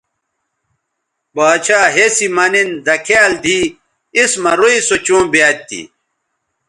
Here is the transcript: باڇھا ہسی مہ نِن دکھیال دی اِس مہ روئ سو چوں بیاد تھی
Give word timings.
باڇھا 1.35 1.79
ہسی 1.95 2.27
مہ 2.35 2.45
نِن 2.51 2.69
دکھیال 2.85 3.31
دی 3.43 3.59
اِس 4.17 4.31
مہ 4.43 4.51
روئ 4.59 4.77
سو 4.87 4.95
چوں 5.05 5.23
بیاد 5.31 5.57
تھی 5.67 5.81